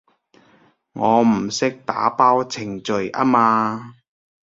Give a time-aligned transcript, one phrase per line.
[0.93, 3.93] 我唔識打包程序吖嘛